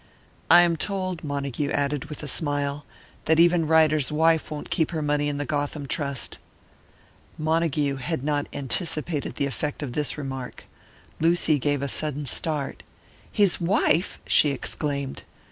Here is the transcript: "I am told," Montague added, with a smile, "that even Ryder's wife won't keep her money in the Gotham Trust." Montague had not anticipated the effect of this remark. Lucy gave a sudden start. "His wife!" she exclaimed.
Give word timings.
"I 0.49 0.61
am 0.61 0.77
told," 0.77 1.23
Montague 1.23 1.69
added, 1.69 2.05
with 2.05 2.23
a 2.23 2.27
smile, 2.27 2.85
"that 3.25 3.39
even 3.39 3.67
Ryder's 3.67 4.11
wife 4.11 4.49
won't 4.49 4.71
keep 4.71 4.89
her 4.89 5.01
money 5.03 5.29
in 5.29 5.37
the 5.37 5.45
Gotham 5.45 5.85
Trust." 5.85 6.39
Montague 7.37 7.97
had 7.97 8.23
not 8.23 8.47
anticipated 8.51 9.35
the 9.35 9.45
effect 9.45 9.83
of 9.83 9.93
this 9.93 10.17
remark. 10.17 10.65
Lucy 11.19 11.59
gave 11.59 11.83
a 11.83 11.87
sudden 11.87 12.25
start. 12.25 12.81
"His 13.31 13.61
wife!" 13.61 14.17
she 14.25 14.49
exclaimed. 14.49 15.21